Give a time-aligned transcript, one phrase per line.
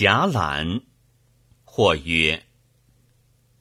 [0.00, 0.82] 侠懒。
[1.64, 2.46] 或曰：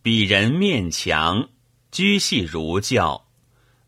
[0.03, 1.49] 鄙人面强，
[1.91, 3.25] 居系儒教，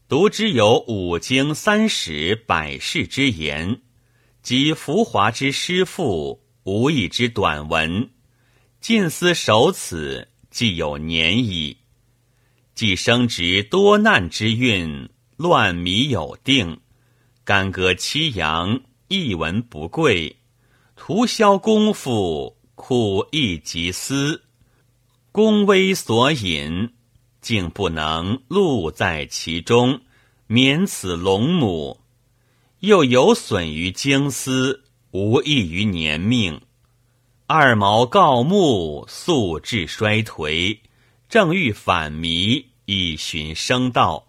[0.07, 3.83] 读之有五经三史百世之言，
[4.41, 8.09] 及浮华之诗赋，无义之短文，
[8.81, 11.77] 近思守此，既有年矣。
[12.73, 15.07] 既生殖多难之运，
[15.37, 16.79] 乱迷有定，
[17.43, 20.38] 干戈凄扬，一文不贵，
[21.01, 22.57] 徒消功夫。
[22.75, 24.43] 苦亦极思，
[25.31, 26.93] 功微所引，
[27.41, 30.01] 竟不能禄在其中，
[30.47, 32.01] 免此龙母。
[32.81, 36.61] 又有损于经思，无益于年命。
[37.47, 40.79] 二毛告木，素质衰颓，
[41.29, 44.27] 正欲反迷，以寻生道。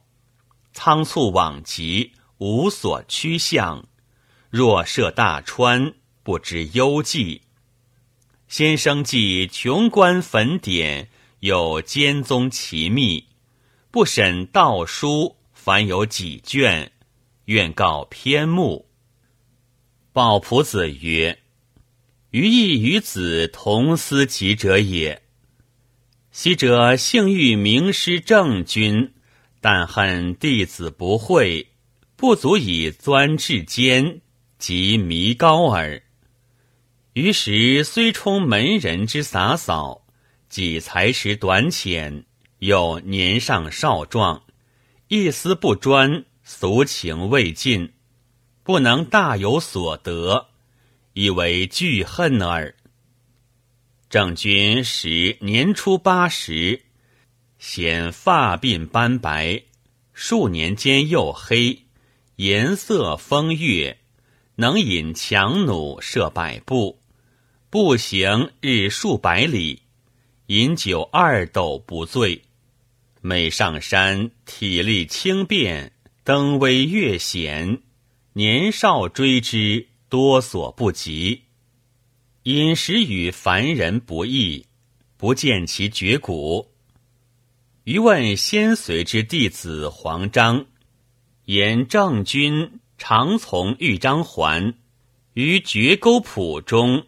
[0.73, 3.87] 仓促往极，无所趋向。
[4.49, 7.41] 若涉大川，不知幽寂。
[8.49, 13.27] 先生记穷观坟典，有兼宗奇秘，
[13.91, 16.91] 不审道书，凡有几卷，
[17.45, 18.89] 愿告偏目。
[20.13, 21.39] 鲍仆子曰
[22.33, 25.23] ：“余亦与子同思其者也。
[26.33, 29.15] 昔者幸遇名师正君，
[29.61, 31.69] 但恨弟子不会，
[32.17, 34.21] 不足以钻至坚
[34.59, 36.03] 及弥高耳。”
[37.15, 40.07] 于时虽充门人之洒扫，
[40.49, 42.25] 己才识短浅，
[42.61, 44.45] 又年尚少壮，
[45.09, 47.93] 一丝不专，俗情未尽，
[48.63, 50.51] 不能大有所得，
[51.15, 52.77] 以为惧恨耳。
[54.09, 56.83] 郑君时年初八十，
[57.59, 59.65] 显发鬓斑白，
[60.13, 61.87] 数年间又黑，
[62.37, 63.99] 颜色风月，
[64.55, 67.00] 能引强弩射百步。
[67.71, 69.83] 步行日数百里，
[70.47, 72.43] 饮酒二斗不醉。
[73.21, 75.93] 每上山，体力轻便，
[76.25, 77.81] 登危越险，
[78.33, 81.43] 年少追之，多所不及。
[82.43, 84.67] 饮食与凡人不异，
[85.17, 86.73] 不见其绝骨。
[87.85, 90.67] 余问先随之弟子黄章，
[91.45, 94.75] 言郑君常从豫章还，
[95.35, 97.07] 于绝沟浦中。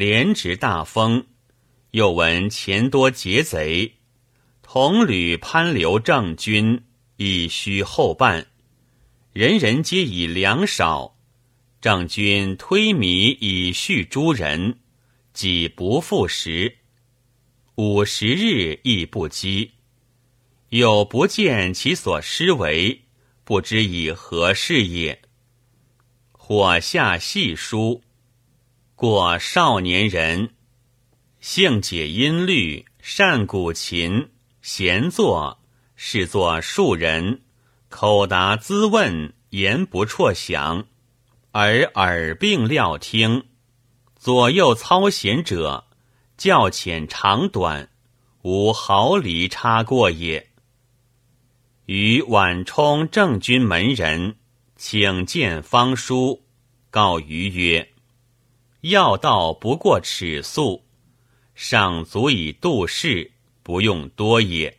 [0.00, 1.26] 连值大风，
[1.90, 3.96] 又闻钱多劫贼，
[4.62, 6.84] 同旅攀流郑军，
[7.16, 8.46] 以需后半。
[9.34, 11.18] 人人皆以粮少，
[11.82, 14.78] 郑军推米以恤诸人，
[15.34, 16.78] 己不复食，
[17.74, 19.72] 五十日亦不饥。
[20.70, 23.02] 有不见其所施为，
[23.44, 25.20] 不知以何事也。
[26.32, 28.02] 火下细书。
[29.00, 30.50] 过少年人，
[31.40, 34.28] 性解音律，善古琴，
[34.60, 35.58] 闲坐，
[35.96, 37.40] 视作庶人，
[37.88, 40.84] 口答咨问，言不辍详，
[41.50, 43.44] 而耳并料听，
[44.16, 45.86] 左右操弦者，
[46.36, 47.88] 较浅长短，
[48.42, 50.50] 无毫厘差过也。
[51.86, 54.36] 与晚冲正军门人，
[54.76, 56.42] 请见方书，
[56.90, 57.89] 告余曰。
[58.82, 60.84] 要道不过尺素，
[61.54, 63.32] 尚足以度世，
[63.62, 64.78] 不用多也。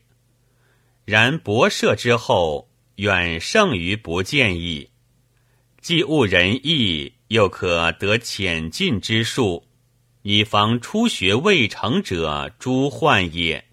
[1.05, 4.89] 然博涉之后，远胜于不见矣。
[5.79, 9.67] 既悟仁义，又可得浅近之术，
[10.23, 13.65] 以防初学未成者诸患也。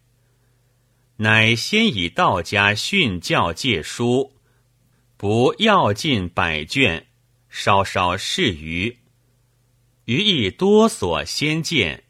[1.16, 4.32] 乃先以道家训教戒书，
[5.16, 7.06] 不要尽百卷，
[7.48, 8.96] 稍稍适于。
[10.08, 12.04] 余亦多所先见，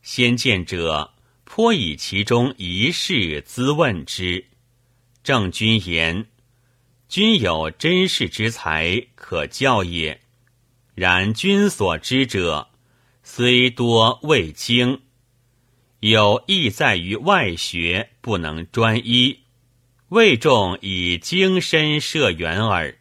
[0.00, 1.12] 先见者
[1.44, 4.46] 颇以其中一事咨问之。
[5.22, 6.24] 郑君言
[7.06, 10.22] ：“君有真事之才，可教也。
[10.94, 12.70] 然君所知者，
[13.22, 15.02] 虽多未精，
[16.00, 19.40] 有意在于外学，不能专一，
[20.08, 22.96] 未重以精深涉远耳。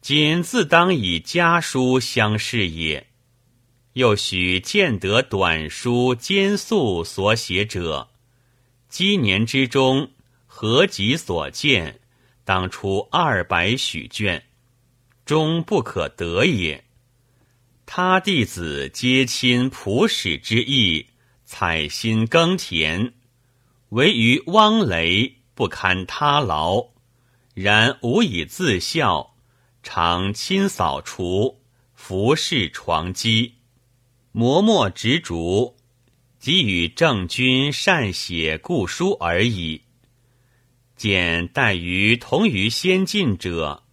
[0.00, 3.04] 今自当以家书相视也。”
[3.96, 8.10] 又许见得短书兼素所写者，
[8.90, 10.10] 积年之中
[10.44, 11.98] 合集所见，
[12.44, 14.44] 当出二百许卷，
[15.24, 16.84] 终不可得也。
[17.86, 21.06] 他弟子皆亲朴使之意，
[21.46, 23.14] 采薪耕田，
[23.88, 26.88] 唯余汪雷不堪他劳，
[27.54, 29.34] 然无以自效，
[29.82, 31.62] 常亲扫除，
[31.94, 33.55] 服侍床机。
[34.38, 35.78] 磨墨执竹，
[36.38, 39.80] 即与郑君善写故书而已。
[40.94, 43.84] 见待于同于先进者，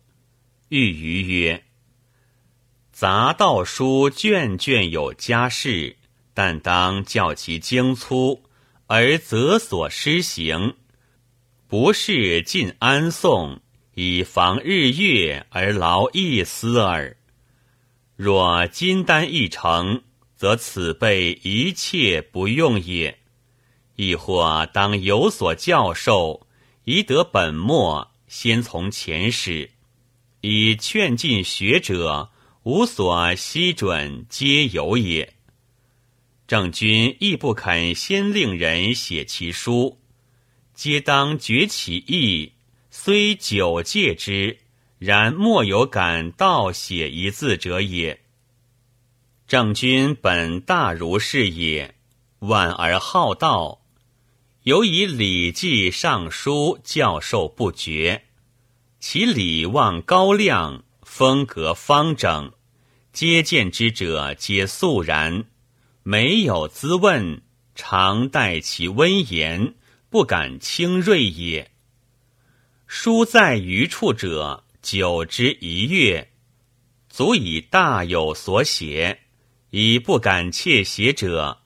[0.67, 1.63] 欲于曰
[2.91, 5.95] ：“杂道书卷卷有家事，
[6.33, 8.43] 但当教其精粗，
[8.87, 10.75] 而则所施行，
[11.69, 13.61] 不是尽安宋，
[13.93, 17.15] 以防日月而劳一丝耳。
[18.17, 20.03] 若金丹一成，
[20.43, 23.17] 则此辈一切不用也。
[23.95, 26.45] 亦或当有所教授。”
[26.83, 29.71] 宜得本末，先从前始，
[30.41, 32.29] 以劝进学者，
[32.63, 35.35] 无所悉准，皆有也。
[36.45, 39.97] 郑君亦不肯先令人写其书，
[40.73, 42.51] 皆当觉其意，
[42.91, 44.57] 虽久戒之，
[44.99, 48.22] 然莫有敢道写一字者也。
[49.53, 51.94] 郑君本大儒士也，
[52.39, 53.83] 婉而好道。
[54.63, 58.23] 尤以《礼记》《尚书》教授不绝，
[59.00, 62.51] 其礼望高亮，风格方整，
[63.11, 65.45] 接见之者皆肃然，
[66.01, 67.44] 没有滋问，
[67.75, 69.75] 常待其温言，
[70.09, 71.69] 不敢轻锐也。
[72.88, 76.31] 书在余处者，久之一阅，
[77.07, 79.19] 足以大有所写；
[79.75, 81.57] 以不敢窃邪者，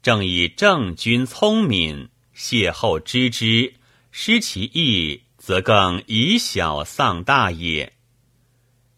[0.00, 2.08] 正以正君聪敏。
[2.32, 3.74] 邂逅知之，
[4.12, 7.94] 失其意，则更以小丧大也。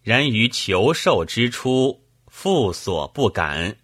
[0.03, 3.79] 然于求寿之初，父所不敢，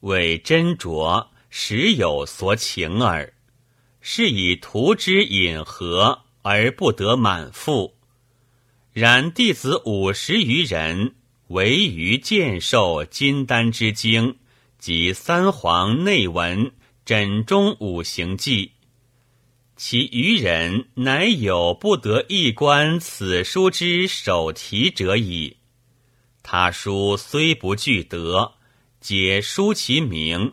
[0.00, 3.34] 为斟酌，时有所请耳。
[4.00, 7.98] 是以图之隐合，而不得满腹。
[8.90, 11.16] 然弟子五十余人，
[11.48, 14.36] 唯余见受金丹之经，
[14.78, 16.72] 及三皇内文。
[17.04, 18.72] 枕中五行记，
[19.76, 25.56] 其余人乃有不得一观此书之首题者矣。
[26.42, 28.56] 他书虽不具德，
[29.00, 30.52] 皆书其名。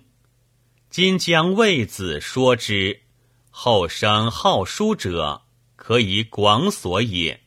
[0.90, 3.02] 今将为子说之，
[3.50, 5.42] 后生好书者，
[5.76, 7.42] 可以广所也。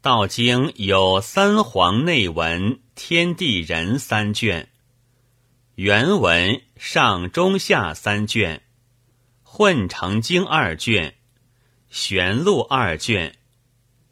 [0.00, 4.68] 道经有三皇内文、天地人三卷。
[5.74, 8.62] 原文上中下三卷，
[9.42, 11.16] 混成经二卷，
[11.90, 13.38] 玄录二卷，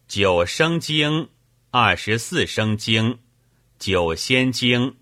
[0.08, 1.28] 九生经、
[1.70, 3.20] 二十四生经、
[3.78, 4.96] 九仙经、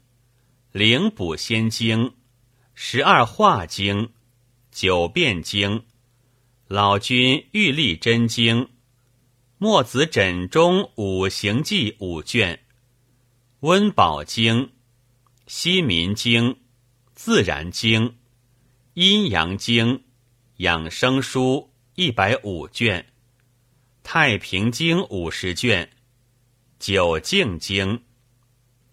[0.70, 2.12] 灵补仙经、
[2.74, 4.10] 十二化经、
[4.70, 5.86] 九变经、
[6.68, 8.68] 老君玉立真经、
[9.58, 12.60] 墨子枕中五行记五卷，
[13.60, 14.72] 温饱经。
[15.46, 16.56] 西民经、
[17.14, 18.16] 自然经、
[18.94, 20.04] 阴阳经、
[20.56, 23.12] 养生书一百五卷，
[24.02, 25.90] 太平经五十卷，
[26.78, 28.02] 九静经、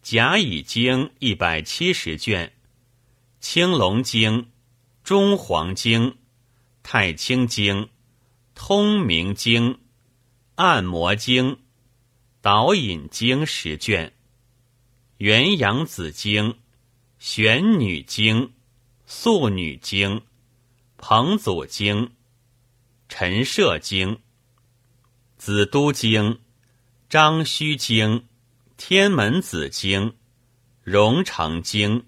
[0.02, 2.52] 甲乙经一百七十卷，
[3.40, 4.52] 青龙经、
[5.06, 6.18] 中黄经、
[6.84, 7.88] 太清经、
[8.54, 9.80] 通明经、
[10.62, 11.58] 按摩经、
[12.40, 14.14] 导引经十卷。
[15.18, 16.60] 元阳子经、
[17.18, 18.54] 玄女经、
[19.08, 20.22] 素女经、
[20.98, 22.12] 彭祖经、
[23.10, 24.20] 陈涉经、
[25.36, 26.40] 子都经、
[27.10, 28.28] 张须经、
[28.78, 30.14] 天门子经、
[30.84, 32.06] 荣成经、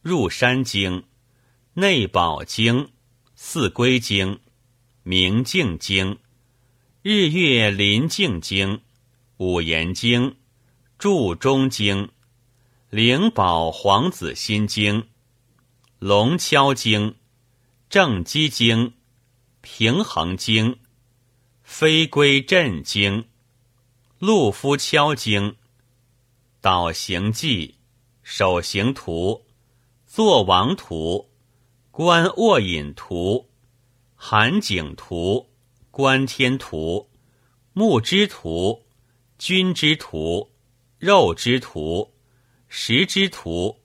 [0.00, 1.04] 入山经、
[1.74, 2.90] 内宝经、
[3.36, 4.40] 四归经、
[5.04, 6.18] 明镜经、
[7.04, 8.80] 日月临镜经、
[9.38, 10.36] 五言经、
[11.00, 12.08] 注中经。
[12.90, 15.08] 灵宝皇子心经、
[15.98, 17.16] 龙敲经、
[17.90, 18.94] 正机经、
[19.62, 20.78] 平衡经、
[21.64, 23.28] 飞归震经、
[24.20, 25.56] 陆夫敲经、
[26.60, 27.78] 导行记、
[28.22, 29.44] 手行图、
[30.06, 31.32] 坐王图、
[31.90, 33.50] 观卧隐图、
[34.14, 35.51] 寒景图、
[35.92, 37.08] 观天图、
[37.72, 38.82] 木之图、
[39.38, 40.50] 君之图、
[40.98, 42.12] 肉之图。
[42.74, 43.82] 食之图，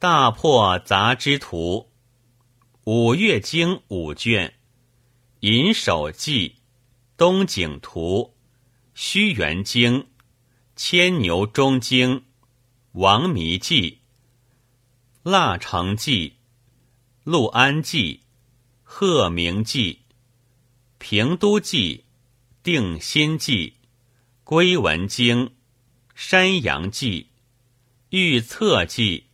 [0.00, 1.88] 大破杂之图，
[2.82, 4.54] 五岳经五卷，
[5.38, 6.56] 银手记，
[7.16, 8.34] 东景图，
[8.92, 10.08] 虚元经，
[10.74, 12.24] 牵牛中经，
[12.94, 14.00] 王弥记，
[15.22, 16.38] 腊肠记，
[17.22, 18.22] 陆安记，
[18.82, 20.01] 鹤鸣记，
[21.02, 22.04] 平都记，
[22.62, 23.74] 定心记，
[24.44, 25.50] 归文经，
[26.14, 27.26] 山阳记。
[28.10, 29.24] 预测记、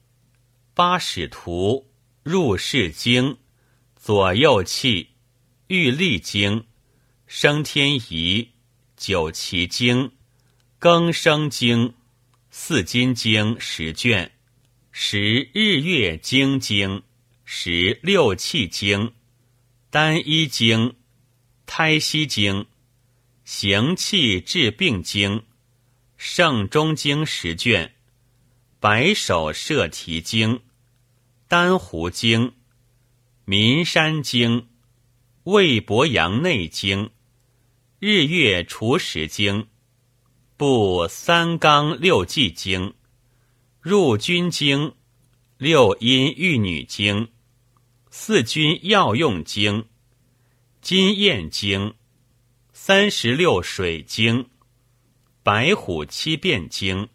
[0.73, 1.91] 八使图
[2.23, 3.37] 入世经，
[3.95, 5.11] 左右气，
[5.67, 6.65] 欲立经，
[7.27, 8.49] 升天仪，
[8.97, 10.13] 九奇经，
[10.79, 11.93] 更生经，
[12.51, 14.33] 四金经十卷，
[14.91, 17.03] 十日月经经，
[17.45, 19.13] 十六气经，
[19.91, 20.95] 单一经，
[21.69, 22.67] 胎息经，
[23.45, 25.45] 行气治病经，
[26.17, 27.95] 圣中经十卷。
[28.81, 30.63] 白首摄提经、
[31.47, 32.55] 丹湖经、
[33.45, 34.69] 岷山经、
[35.45, 37.11] 魏博阳内经、
[37.99, 39.69] 日月除食经、
[40.57, 42.95] 布三纲六纪经、
[43.79, 44.95] 入军经、
[45.59, 47.29] 六阴玉女经、
[48.11, 49.85] 四君药用经、
[50.81, 51.95] 金燕经、
[52.73, 54.49] 三十六水经、
[55.43, 57.09] 白虎七变经。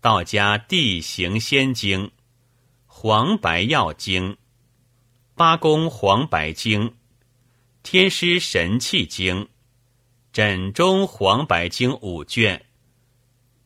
[0.00, 2.12] 道家地形仙经、
[2.86, 4.36] 黄白药经、
[5.34, 6.94] 八公黄白经、
[7.82, 9.48] 天师神气经、
[10.32, 12.64] 枕中黄白经五卷、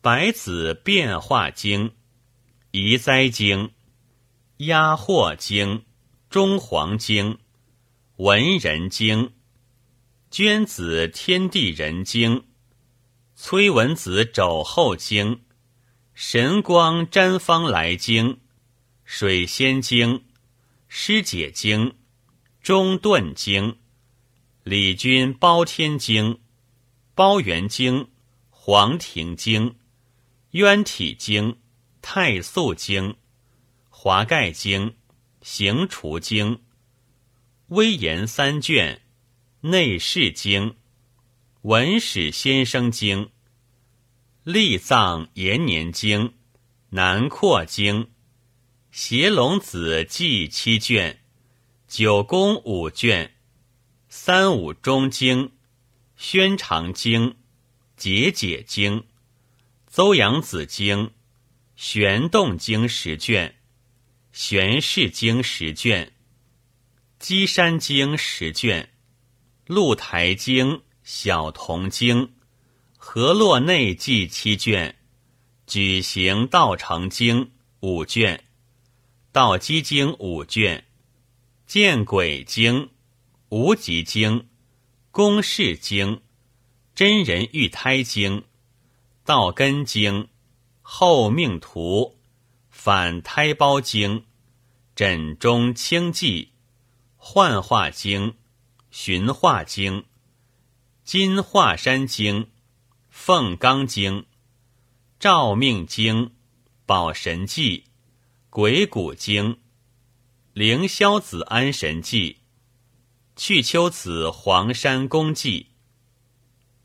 [0.00, 1.92] 白子变化经、
[2.70, 3.70] 移灾经、
[4.56, 5.84] 压祸经、
[6.30, 7.38] 中黄经、
[8.16, 9.32] 文人经、
[10.30, 12.44] 捐子天地人经、
[13.34, 15.42] 崔文子肘后经。
[16.14, 18.40] 神光瞻方来经、
[19.04, 20.24] 水仙经、
[20.86, 21.96] 师解经、
[22.60, 23.78] 中顿经、
[24.62, 26.38] 李君包天经、
[27.14, 28.08] 包元经、
[28.50, 29.76] 黄庭经、
[30.50, 31.58] 渊体经、
[32.02, 33.16] 太素经、
[33.88, 34.94] 华盖经、
[35.40, 36.61] 行除经、
[37.72, 39.00] 威严三卷、
[39.62, 40.76] 内侍经、
[41.62, 43.30] 文史先生经。
[44.44, 46.34] 立藏延年经、
[46.90, 48.10] 南扩经、
[48.90, 51.20] 邪龙子记七卷、
[51.88, 53.36] 九宫五卷、
[54.10, 55.52] 三五中经、
[56.16, 57.36] 宣长经、
[57.96, 59.06] 解解经、
[59.86, 61.12] 邹阳子经、
[61.74, 63.54] 玄洞经十卷、
[64.30, 66.12] 玄氏经十卷、
[67.22, 68.88] 积山经十卷、
[69.66, 72.32] 鹿台经、小童经。
[72.96, 74.96] 河洛内记七卷，
[75.64, 78.42] 举行道成经五卷，
[79.30, 80.84] 道基经五卷，
[81.64, 82.90] 见鬼经、
[83.50, 84.48] 无极经、
[85.12, 86.22] 公事经、
[86.92, 88.42] 真人育胎经、
[89.24, 90.26] 道根经、
[90.80, 92.18] 后命图、
[92.68, 94.24] 反胎胞经、
[94.96, 96.51] 枕中清记、
[97.24, 98.34] 幻化经、
[98.90, 100.06] 寻化经、
[101.04, 102.48] 金华山经。
[103.12, 104.26] 凤冈经、
[105.20, 106.32] 照命经、
[106.84, 107.84] 宝神记、
[108.50, 109.60] 鬼谷经、
[110.52, 112.38] 凌霄子安神记、
[113.36, 115.68] 去丘子黄山公记、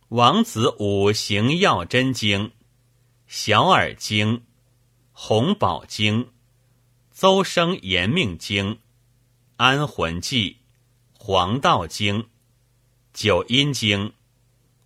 [0.10, 2.52] 王子五行药真经、
[3.26, 4.44] 小耳经、
[5.14, 6.30] 红宝经、
[7.10, 8.78] 邹生延命经、
[9.58, 10.58] 安魂记、
[11.18, 12.28] 黄道经、
[13.12, 14.14] 九阴经。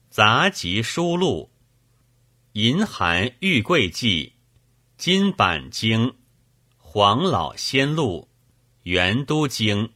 [0.09, 1.51] 杂集书录，
[2.53, 4.33] 银函玉桂记，
[4.97, 6.15] 金板经，
[6.77, 8.29] 黄老仙录，
[8.83, 9.91] 元都经，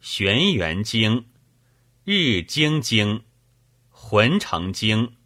[0.00, 1.26] 玄元经，
[2.04, 3.24] 日经经，
[3.88, 5.16] 浑成经，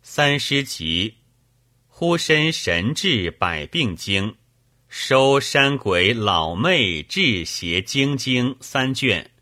[0.00, 1.16] 三师集，
[1.88, 4.36] 呼身神志百病经，
[4.96, 9.32] 收山鬼老妹治邪经经三卷，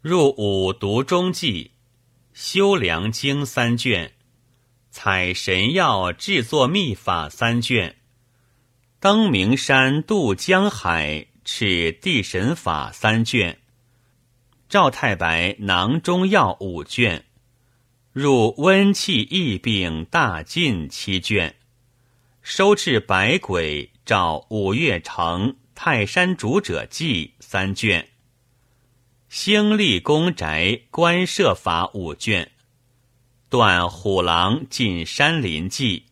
[0.00, 1.72] 入五毒中记。
[2.32, 4.14] 修良经三卷，
[4.90, 7.96] 采神药制作秘法三卷，
[8.98, 13.58] 登名山渡江海赤地神法三卷，
[14.66, 17.26] 赵太白囊中药五卷，
[18.14, 21.54] 入温气疫病大进七卷，
[22.40, 28.08] 收治百鬼照五岳城泰山主者记三卷。
[29.28, 32.50] 兴立公宅观设法五卷，
[33.48, 36.06] 断虎狼进山林记，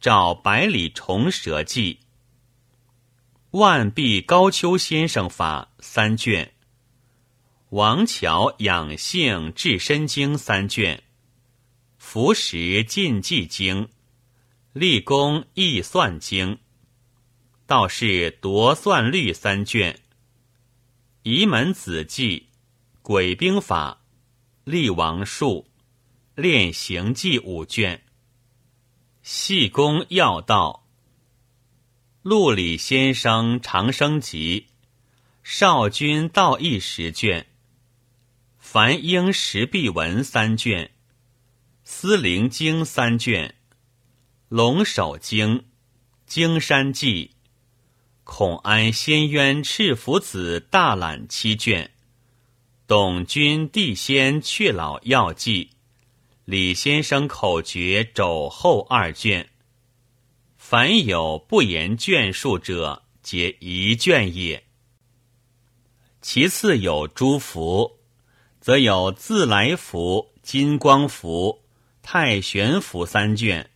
[0.00, 1.98] 照百里虫蛇记，
[3.50, 6.52] 万壁高丘先生法三卷，
[7.70, 11.02] 王桥养性治身经三卷，
[11.98, 13.88] 服食禁忌经，
[14.72, 16.60] 立功易算经，
[17.66, 20.00] 道士夺算律三卷。
[21.24, 22.46] 移门子记、
[23.02, 24.02] 鬼兵法、
[24.62, 25.66] 立王术、
[26.36, 28.04] 练行记五卷。
[29.22, 30.86] 细功要道。
[32.22, 34.68] 陆李先生长生集，
[35.42, 37.46] 少君道义十卷，
[38.58, 40.92] 樊英石壁文三卷，
[41.82, 43.56] 司灵经三卷，
[44.48, 45.64] 龙首经，
[46.26, 47.35] 经山记，
[48.28, 51.92] 孔安仙渊赤福子大览七卷，
[52.84, 55.70] 董君地仙阙老药记，
[56.44, 59.48] 李先生口诀肘后二卷。
[60.56, 64.64] 凡有不言卷数者，皆一卷也。
[66.20, 68.00] 其次有诸符，
[68.60, 71.62] 则有自来符、金光符、
[72.02, 73.70] 太玄符三卷，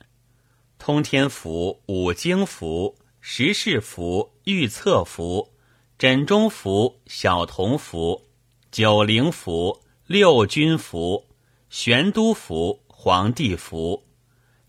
[0.76, 5.52] 通天符、五经符、十事符、预测符、
[5.98, 8.28] 枕中符、小童符、
[8.70, 11.26] 九灵符、六军符、
[11.68, 14.10] 玄都符、皇帝符。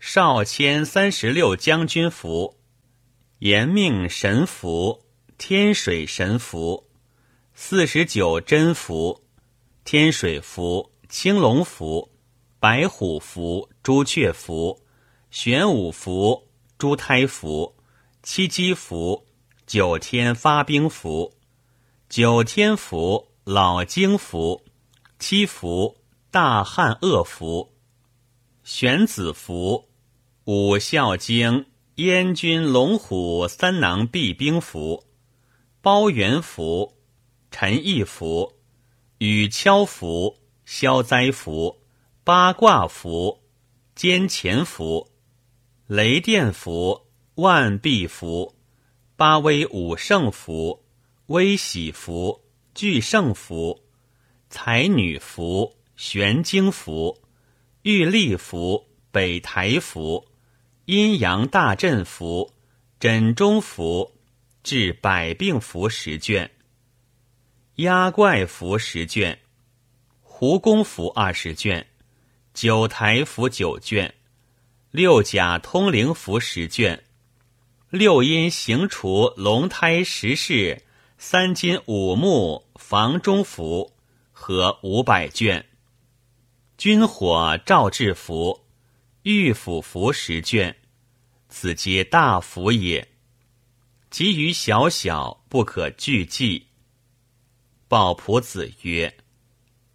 [0.04, 2.58] 少谦三十六将军符、
[3.38, 5.04] 延命神符、
[5.38, 6.88] 天水神符、
[7.54, 9.22] 四十九真符、
[9.84, 12.10] 天水符、青龙符、
[12.58, 14.82] 白虎符、朱雀符、
[15.30, 17.76] 玄武符、朱胎符、
[18.24, 19.28] 七机符、
[19.66, 21.34] 九天发兵符、
[22.08, 24.64] 九天符、老经符、
[25.18, 25.96] 七符、
[26.30, 27.72] 大汉恶符、
[28.62, 29.88] 玄子符。
[30.44, 35.04] 五孝经燕军龙虎三囊避兵符，
[35.80, 36.96] 包元符、
[37.52, 38.54] 陈毅符、
[39.18, 41.80] 雨敲符、消灾符、
[42.24, 43.44] 八卦符、
[43.94, 45.12] 兼乾符、
[45.86, 47.02] 雷电符、
[47.36, 48.56] 万壁符、
[49.16, 50.84] 八威五圣符、
[51.26, 52.42] 威喜符、
[52.74, 53.84] 聚圣符、
[54.50, 57.22] 才女符、玄经符、
[57.82, 60.26] 玉历符、北台符。
[60.86, 62.52] 阴阳大阵符、
[62.98, 64.16] 枕中符、
[64.64, 66.50] 治百病符十卷，
[67.76, 69.38] 压怪符十卷，
[70.20, 71.86] 胡公符二十卷，
[72.52, 74.12] 九台符九卷，
[74.90, 77.04] 六甲通灵符十卷，
[77.92, 80.82] 六阴行除龙胎十式
[81.18, 83.92] 三金五木房中符
[84.32, 85.66] 和五百卷，
[86.78, 88.64] 军火照制符。
[89.24, 90.74] 御府符十卷，
[91.50, 93.06] 此皆大符也。
[94.08, 96.68] 及于小小，不可具记。
[97.88, 99.14] 鲍仆子曰：“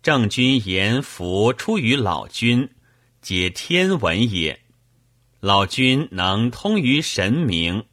[0.04, 2.70] 郑君言符出于老君，
[3.24, 4.67] 皆天文也。
[5.40, 7.86] 老君能通于神明，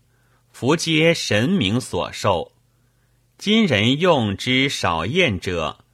[0.50, 2.52] 符皆神明所授。
[3.36, 5.84] 今人用之少验者，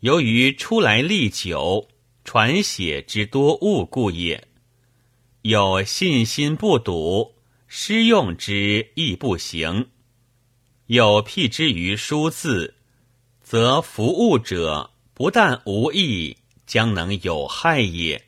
[0.00, 1.88] 由于出来历久，
[2.24, 4.48] 传写之多误故也。”
[5.42, 7.36] 有信心不笃，
[7.68, 9.90] 施用之亦不行。
[10.86, 12.74] 有辟之于书字，
[13.44, 18.25] 则服务者不但无益，将能有害也。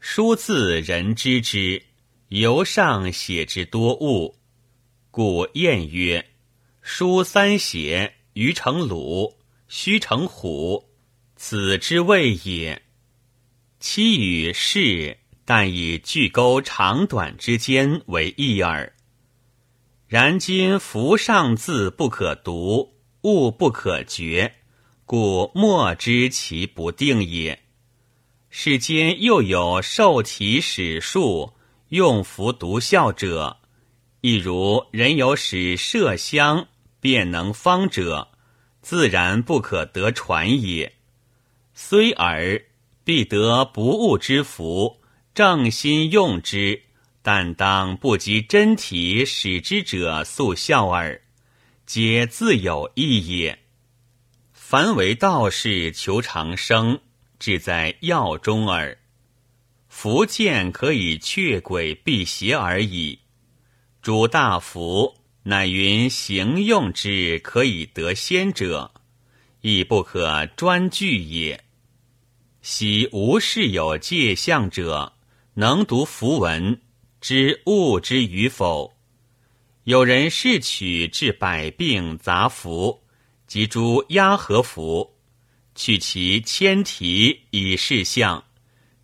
[0.00, 1.82] 书字人知之，
[2.28, 4.36] 由上写之多误，
[5.10, 6.24] 故谚曰
[6.80, 9.36] ：“书三写，余成鲁，
[9.68, 10.88] 虚成虎，
[11.36, 12.82] 此之谓也。”
[13.80, 15.18] 其与是。
[15.44, 18.94] 但以句钩长短之间为异耳。
[20.06, 24.56] 然今符上字不可读，物不可决，
[25.06, 27.58] 故莫知其不定也。
[28.60, 31.54] 世间又有受体史术
[31.90, 33.56] 用符读效者，
[34.20, 36.66] 亦如人有使麝香
[36.98, 38.26] 便能方者，
[38.82, 40.92] 自然不可得传也。
[41.72, 42.60] 虽尔，
[43.04, 45.00] 必得不误之福。
[45.32, 46.82] 正心用之，
[47.22, 51.22] 但当不及真体使之者速效耳，
[51.86, 53.56] 皆自有益也。
[54.52, 56.98] 凡为道士求长生，
[57.38, 58.98] 志在药中耳。
[59.88, 63.18] 福剑可以却鬼避邪而已。
[64.02, 68.92] 主大福，乃云行用之可以得仙者，
[69.60, 71.64] 亦不可专据也。
[72.60, 75.14] 昔无事有界相者。
[75.54, 76.80] 能读符文，
[77.20, 78.94] 知物之与否？
[79.82, 83.02] 有人试取治百病杂符，
[83.48, 85.17] 及诸压合符，
[85.78, 88.42] 取其千题以示象，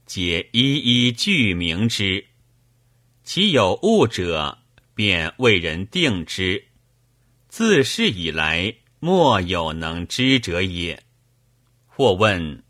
[0.06, 2.26] 皆一一具名之。
[3.22, 4.58] 其有物者，
[4.92, 6.64] 便为人定之。
[7.48, 11.00] 自是以来，莫有能知者也。
[11.86, 12.64] 或问。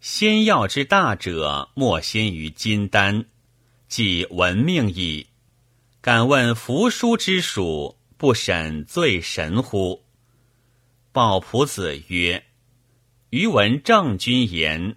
[0.00, 3.26] 仙药之大者，莫先于金丹，
[3.86, 5.26] 即闻命矣。
[6.00, 10.00] 敢问符书之属，不审罪神乎？
[11.12, 12.42] 鲍仆子曰
[13.32, 14.96] ：“余闻郑君言，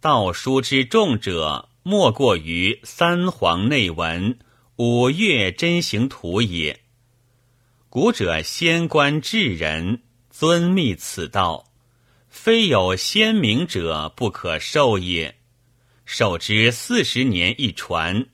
[0.00, 4.40] 道书之重者，莫过于三皇内文、
[4.74, 6.80] 五岳真行图也。
[7.88, 11.70] 古者仙官至人，尊密此道，
[12.28, 15.36] 非有先明者不可受也。
[16.04, 18.26] 受之四十年一传，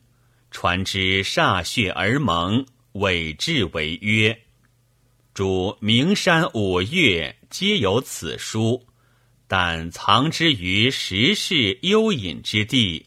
[0.51, 4.41] 传之歃血而盟，伪制为约。”
[5.35, 8.87] 主名山五岳皆有此书，
[9.55, 13.05] 但藏之于时世幽隐之地。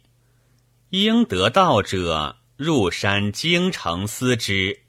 [0.91, 4.81] 应得道者入山京城思之，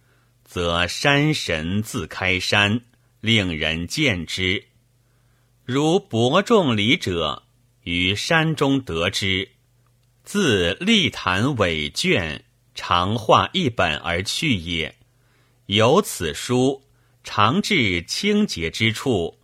[0.45, 2.83] 则山神自开山，
[3.23, 4.64] 令人见之。
[5.64, 7.45] 如伯仲礼者
[7.85, 9.49] 于山中得之，
[10.25, 14.95] 自立坛委卷，长画一本而去也。
[15.64, 16.83] 有此书。
[17.25, 19.38] 常至清洁之处，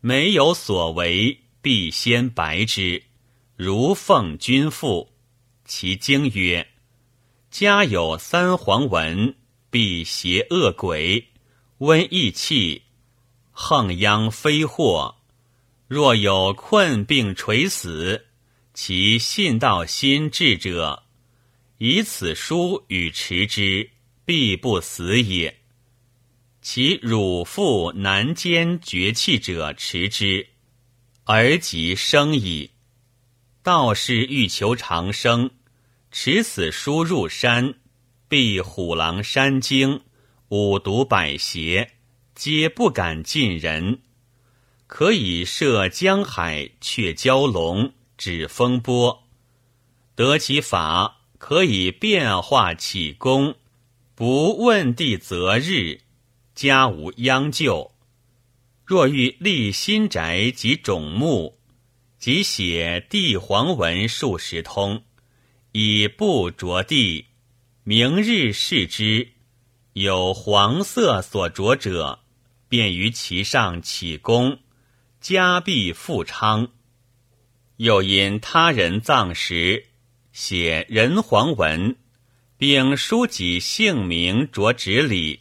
[0.00, 3.02] 没有所为，必先白之。
[3.56, 5.12] 如奉君父，
[5.66, 6.66] 其经曰：
[7.50, 9.34] 家有三皇文，
[9.70, 11.28] 必邪恶鬼，
[11.78, 12.82] 瘟疫气，
[13.50, 15.16] 横殃非祸。
[15.86, 18.28] 若有困病垂死，
[18.72, 21.02] 其信道心志者，
[21.76, 23.90] 以此书与持之，
[24.24, 25.59] 必不死也。
[26.62, 30.48] 其乳父难坚绝气者持之，
[31.24, 32.70] 而即生矣。
[33.62, 35.50] 道士欲求长生，
[36.10, 37.74] 持此书入山，
[38.28, 40.02] 避虎狼山精、
[40.48, 41.92] 五毒百邪，
[42.34, 44.00] 皆不敢近人。
[44.86, 49.22] 可以涉江海，却蛟龙，止风波。
[50.14, 53.54] 得其法，可以变化起功，
[54.14, 56.00] 不问地择日。
[56.60, 57.90] 家无央就，
[58.84, 61.58] 若欲立新宅及冢墓，
[62.18, 65.02] 即写地黄文数十通，
[65.72, 67.28] 以布着地，
[67.82, 69.28] 明日视之，
[69.94, 72.18] 有黄色所着者，
[72.68, 74.58] 便于其上起功，
[75.18, 76.68] 家必富昌。
[77.78, 79.86] 又因他人葬时，
[80.30, 81.96] 写人黄文，
[82.58, 85.40] 并书己姓名着纸里。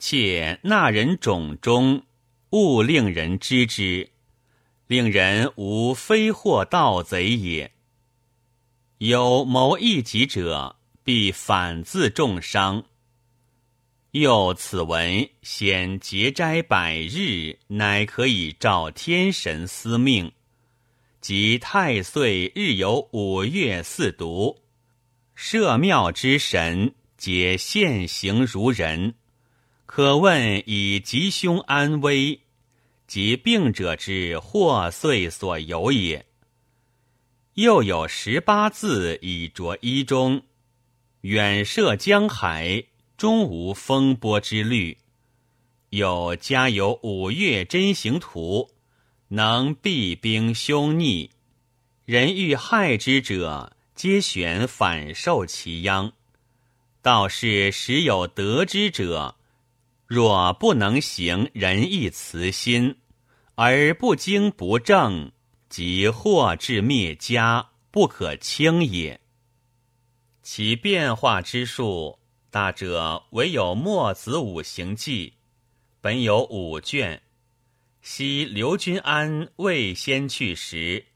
[0.00, 2.02] 且那人种中，
[2.50, 4.08] 勿令人知之，
[4.86, 7.70] 令人无非祸盗贼也。
[8.98, 12.82] 有谋一己者，必反自重伤。
[14.12, 20.32] 又此文显节斋百日，乃可以照天神司命。
[21.20, 24.56] 即太岁日有五岳四渎，
[25.34, 29.14] 社庙之神皆现形如人。
[29.92, 32.42] 可问以吉凶安危，
[33.08, 36.24] 及病者之祸岁所由也。
[37.54, 40.42] 又有十八字以着衣中，
[41.22, 42.84] 远涉江海，
[43.16, 44.96] 终无风波之虑。
[45.88, 48.70] 有家有五岳真行图，
[49.26, 51.32] 能避兵凶逆，
[52.04, 56.12] 人欲害之者，皆选反受其殃。
[57.02, 59.34] 道士时有得之者。
[60.10, 62.96] 若不能行仁义慈心，
[63.54, 65.30] 而不经不正，
[65.68, 69.20] 即祸至灭家，不可轻也。
[70.42, 72.18] 其变化之术，
[72.50, 75.28] 大者唯有《墨子五行记》，
[76.00, 77.22] 本有五卷。
[78.02, 81.06] 昔刘君安未先去时，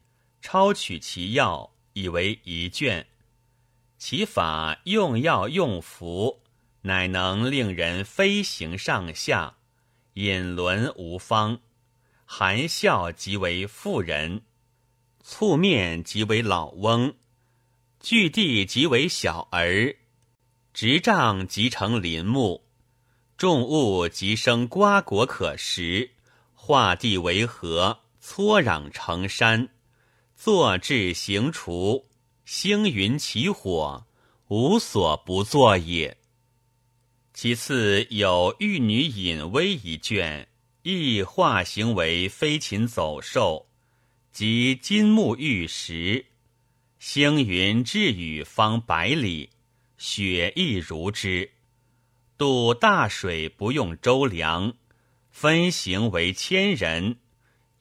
[0.41, 3.05] 抄取其要，以为一卷。
[3.99, 6.44] 其法用药用符。
[6.87, 9.57] 乃能令人飞行上下，
[10.15, 11.61] 引轮无方，
[12.27, 14.43] 含笑即为妇人，
[15.25, 17.15] 蹙面即为老翁，
[18.01, 19.97] 据地即为小儿，
[20.75, 22.67] 执杖即成林木，
[23.39, 26.11] 众物即生瓜果可食，
[26.53, 29.71] 画地为河，搓壤成山，
[30.37, 32.05] 坐至行除，
[32.45, 34.07] 星云起火，
[34.49, 36.19] 无所不作也。
[37.35, 40.47] 其次有玉女隐微一卷，
[40.85, 43.67] 亦化形为飞禽走兽，
[44.31, 46.27] 及金木玉石，
[47.01, 49.51] 星云至雨方百里，
[49.99, 51.51] 雪亦如之。
[52.39, 54.73] 渡大水不用舟梁，
[55.33, 57.19] 分行为千人，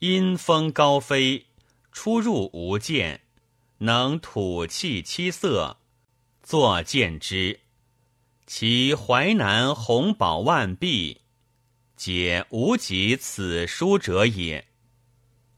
[0.00, 1.46] 因风高飞，
[1.92, 3.20] 出入无间，
[3.78, 5.78] 能吐气七色，
[6.42, 7.60] 作见之。
[8.46, 11.22] 其淮南鸿宝万璧，
[11.96, 14.66] 皆无及此书者也。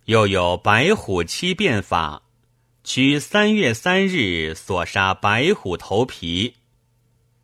[0.05, 2.23] 又有白虎七变法，
[2.85, 6.55] 取三月三日所杀白虎头皮，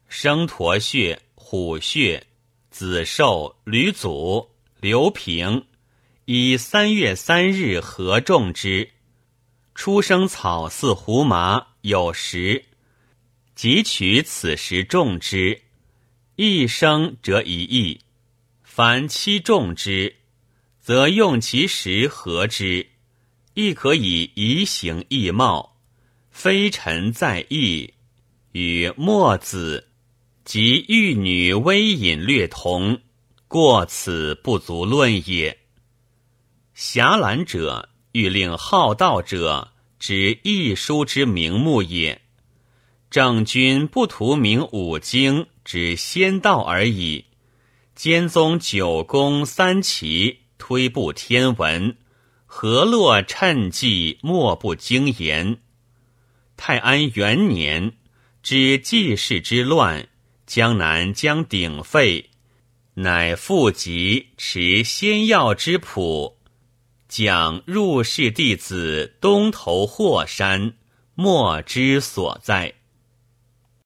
[0.07, 2.24] 生驼血、虎血、
[2.70, 4.48] 子寿、吕祖、
[4.81, 5.66] 刘平，
[6.26, 8.88] 以三月三日合种之。
[9.74, 12.64] 出生草似胡麻，有时。
[13.55, 15.61] 即取此时种之，
[16.37, 18.01] 一生则一亿；
[18.62, 20.17] 凡七种之，
[20.81, 22.88] 则用其时合之，
[23.55, 25.77] 亦可以移形易貌。
[26.31, 27.93] 非臣在意，
[28.53, 29.88] 与墨子
[30.47, 32.99] 及玉女微隐略同，
[33.47, 35.59] 过此不足论也。
[36.73, 42.21] 侠览者欲令好道者知一书之名目也。
[43.12, 47.27] 郑君不图名五经之仙道而已，
[47.94, 51.94] 兼宗九宫三奇，推步天文，
[52.46, 55.59] 河洛趁迹，莫不精言。
[56.57, 57.92] 泰安元年，
[58.42, 60.09] 知季氏之乱，
[60.46, 62.31] 江南将鼎沸，
[62.94, 66.38] 乃复集持仙药之谱，
[67.09, 70.72] 讲入室弟子东头霍山，
[71.14, 72.72] 莫之所在。